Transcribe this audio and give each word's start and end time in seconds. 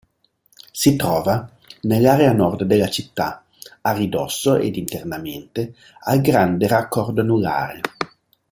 Si 0.71 0.95
trova 0.95 1.47
nell'area 1.83 2.31
nord 2.33 2.63
della 2.63 2.89
città, 2.89 3.45
a 3.81 3.91
ridosso 3.91 4.55
ed 4.55 4.75
internamente 4.75 5.75
al 6.05 6.21
Grande 6.21 6.65
Raccordo 6.67 7.21
Anulare. 7.21 7.81